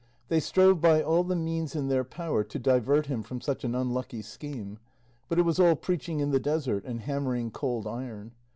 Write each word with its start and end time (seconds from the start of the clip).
They 0.29 0.39
strove 0.39 0.81
by 0.81 1.03
all 1.03 1.23
the 1.23 1.35
means 1.35 1.75
in 1.75 1.87
their 1.87 2.03
power 2.03 2.43
to 2.43 2.57
divert 2.57 3.05
him 3.05 3.21
from 3.21 3.39
such 3.39 3.63
an 3.63 3.75
unlucky 3.75 4.23
scheme; 4.23 4.79
but 5.29 5.37
it 5.37 5.43
was 5.43 5.59
all 5.59 5.75
preaching 5.75 6.19
in 6.21 6.31
the 6.31 6.39
desert 6.39 6.83
and 6.85 7.01
hammering 7.01 7.51
cold 7.51 7.85
iron. 7.85 8.31